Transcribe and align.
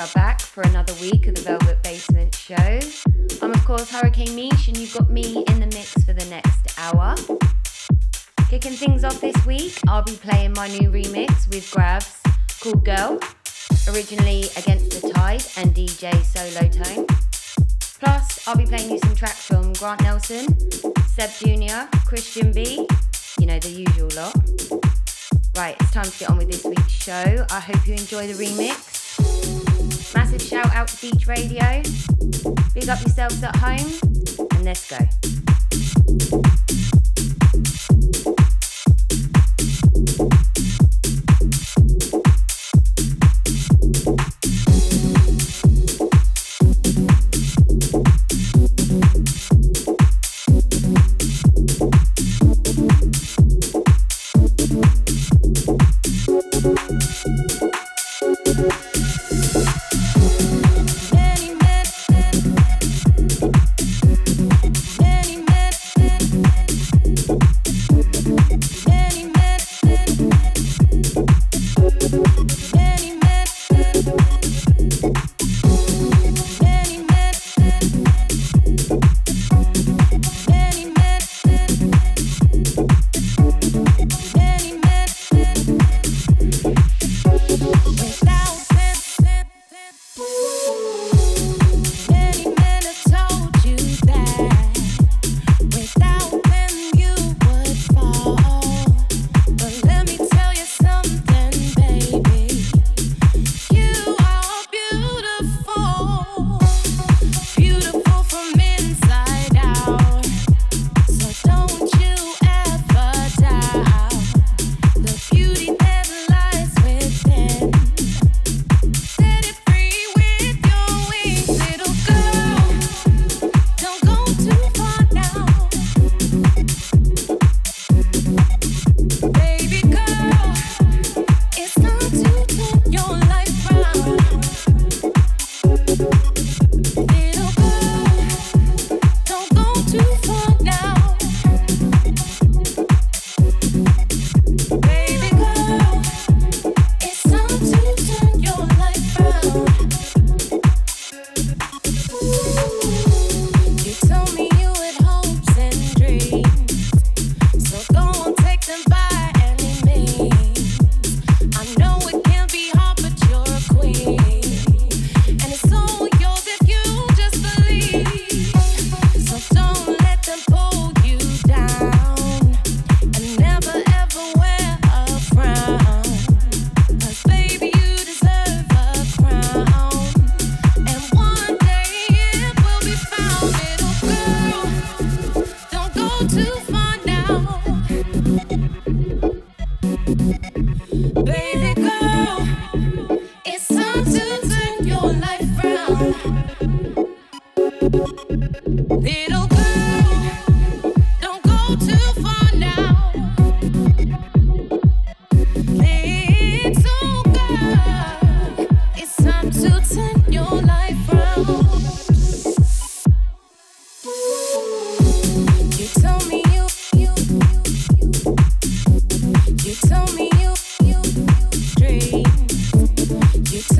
are 0.00 0.08
back 0.14 0.40
for 0.40 0.62
another 0.62 0.94
week 0.94 1.26
of 1.26 1.34
the 1.34 1.42
Velvet 1.42 1.82
Basement 1.82 2.34
Show. 2.34 2.80
I'm, 3.42 3.52
of 3.52 3.62
course, 3.66 3.90
Hurricane 3.90 4.28
Meesh, 4.28 4.68
and 4.68 4.76
you've 4.78 4.94
got 4.94 5.10
me 5.10 5.44
in 5.46 5.60
the 5.60 5.66
mix 5.66 5.92
for 6.04 6.14
the 6.14 6.24
next 6.30 6.78
hour. 6.78 7.14
Kicking 8.48 8.72
things 8.72 9.04
off 9.04 9.20
this 9.20 9.36
week, 9.44 9.78
I'll 9.88 10.02
be 10.02 10.16
playing 10.16 10.54
my 10.54 10.68
new 10.68 10.90
remix 10.90 11.46
with 11.50 11.70
Gravz 11.70 12.16
called 12.60 12.82
Girl, 12.82 13.18
originally 13.94 14.44
Against 14.56 15.02
the 15.02 15.10
Tide 15.10 15.44
and 15.58 15.74
DJ 15.74 16.24
Solo 16.24 16.66
Tone. 16.70 17.06
Plus, 17.98 18.48
I'll 18.48 18.56
be 18.56 18.64
playing 18.64 18.90
you 18.90 18.98
some 19.00 19.14
tracks 19.14 19.44
from 19.44 19.74
Grant 19.74 20.00
Nelson, 20.02 20.46
Sebb 20.46 21.36
Jr., 21.40 21.94
Christian 22.06 22.52
B, 22.52 22.88
you 23.38 23.46
know, 23.46 23.58
the 23.58 23.68
usual 23.68 24.08
lot. 24.16 24.34
Right, 25.54 25.76
it's 25.78 25.90
time 25.90 26.04
to 26.04 26.18
get 26.18 26.30
on 26.30 26.38
with 26.38 26.50
this 26.50 26.64
week's 26.64 26.88
show. 26.88 27.44
I 27.50 27.60
hope 27.60 27.86
you 27.86 27.92
enjoy 27.92 28.32
the 28.32 28.42
remix. 28.42 28.99
Massive 30.14 30.42
shout 30.42 30.74
out 30.74 30.88
to 30.88 31.00
Beach 31.00 31.26
Radio. 31.26 31.82
Big 32.74 32.88
up 32.88 33.00
yourselves 33.00 33.42
at 33.42 33.54
home, 33.56 34.48
and 34.52 34.64
let's 34.64 34.90
go. 34.90 36.59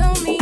tell 0.01 0.23
me 0.23 0.40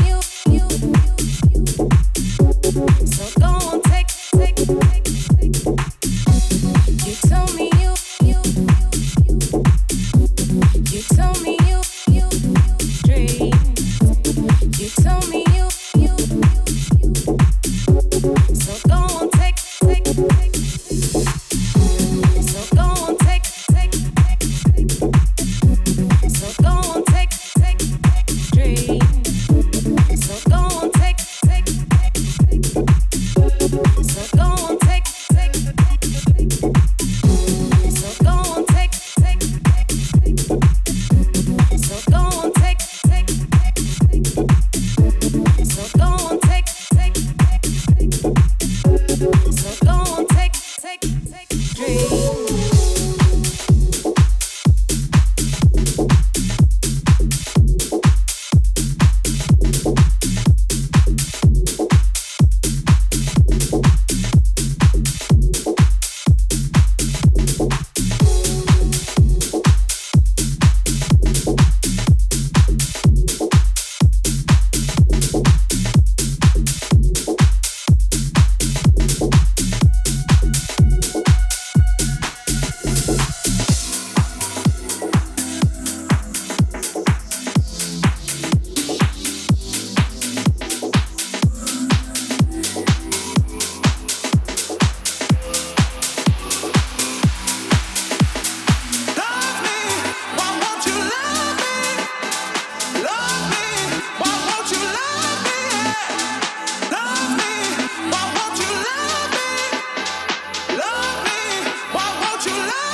you 112.50 112.63
love. 112.63 112.88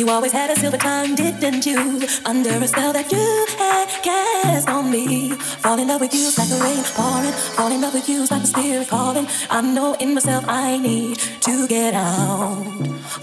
You 0.00 0.08
always 0.08 0.32
had 0.32 0.48
a 0.48 0.56
silver 0.56 0.78
tongue, 0.78 1.14
didn't 1.14 1.66
you? 1.66 1.76
Under 2.24 2.48
a 2.48 2.66
spell 2.66 2.90
that 2.94 3.12
you 3.12 3.46
had 3.58 3.86
cast 4.02 4.66
on 4.66 4.90
me. 4.90 5.32
Fall 5.32 5.78
in 5.78 5.88
love 5.88 6.00
with 6.00 6.14
you 6.14 6.24
like 6.38 6.48
the 6.48 6.58
rain 6.64 6.82
pouring. 6.94 7.32
Fall 7.32 7.70
in 7.70 7.82
love 7.82 7.92
with 7.92 8.08
you 8.08 8.20
like 8.20 8.40
the 8.40 8.46
spirit 8.46 8.88
calling. 8.88 9.26
I 9.50 9.60
know 9.60 9.92
in 10.00 10.14
myself 10.14 10.46
I 10.48 10.78
need 10.78 11.18
to 11.18 11.68
get 11.68 11.92
out. 11.92 12.64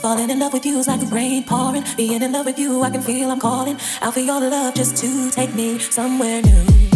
Falling 0.04 0.30
in 0.30 0.38
love 0.38 0.54
with 0.54 0.68
you 0.68 0.84
like 0.84 1.00
the 1.00 1.08
rain 1.08 1.44
pouring. 1.46 1.84
Being 1.98 2.22
in 2.22 2.32
love 2.32 2.46
with 2.46 2.60
you, 2.60 2.84
I 2.84 2.92
can 2.92 3.02
feel 3.02 3.32
I'm 3.32 3.40
calling 3.40 3.80
out 4.04 4.14
for 4.14 4.20
your 4.20 4.40
love 4.40 4.76
just 4.76 4.98
to 4.98 5.32
take 5.32 5.56
me 5.56 5.80
somewhere 5.80 6.44
new. 6.44 6.87